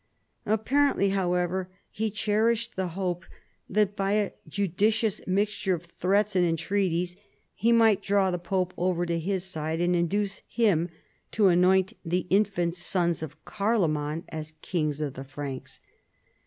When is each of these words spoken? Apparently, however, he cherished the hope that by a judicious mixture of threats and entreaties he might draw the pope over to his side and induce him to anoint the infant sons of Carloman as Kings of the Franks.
Apparently, 0.47 1.09
however, 1.09 1.69
he 1.91 2.09
cherished 2.09 2.75
the 2.75 2.87
hope 2.97 3.23
that 3.69 3.95
by 3.95 4.13
a 4.13 4.31
judicious 4.47 5.21
mixture 5.27 5.75
of 5.75 5.83
threats 5.85 6.35
and 6.35 6.43
entreaties 6.43 7.17
he 7.53 7.71
might 7.71 8.01
draw 8.01 8.31
the 8.31 8.39
pope 8.39 8.73
over 8.77 9.05
to 9.05 9.19
his 9.19 9.43
side 9.43 9.79
and 9.79 9.95
induce 9.95 10.41
him 10.47 10.89
to 11.29 11.49
anoint 11.49 11.93
the 12.03 12.25
infant 12.31 12.73
sons 12.73 13.21
of 13.21 13.45
Carloman 13.45 14.23
as 14.29 14.53
Kings 14.63 15.01
of 15.01 15.13
the 15.13 15.23
Franks. 15.23 15.79